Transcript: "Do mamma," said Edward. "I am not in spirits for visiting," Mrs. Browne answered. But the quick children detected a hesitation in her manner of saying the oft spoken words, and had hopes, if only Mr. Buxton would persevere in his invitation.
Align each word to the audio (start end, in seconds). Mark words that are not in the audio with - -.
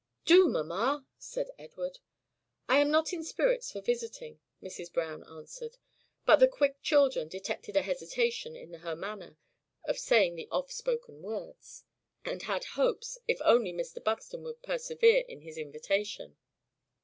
"Do 0.25 0.47
mamma," 0.49 1.05
said 1.19 1.51
Edward. 1.59 1.99
"I 2.67 2.79
am 2.79 2.89
not 2.89 3.13
in 3.13 3.23
spirits 3.23 3.71
for 3.71 3.81
visiting," 3.81 4.39
Mrs. 4.59 4.91
Browne 4.91 5.23
answered. 5.25 5.77
But 6.25 6.37
the 6.37 6.47
quick 6.47 6.81
children 6.81 7.27
detected 7.27 7.75
a 7.77 7.83
hesitation 7.83 8.55
in 8.55 8.73
her 8.73 8.95
manner 8.95 9.37
of 9.85 9.99
saying 9.99 10.33
the 10.37 10.47
oft 10.49 10.71
spoken 10.73 11.21
words, 11.21 11.83
and 12.25 12.41
had 12.41 12.63
hopes, 12.73 13.19
if 13.27 13.39
only 13.45 13.71
Mr. 13.73 14.03
Buxton 14.03 14.41
would 14.41 14.63
persevere 14.63 15.23
in 15.27 15.41
his 15.41 15.59
invitation. 15.59 16.35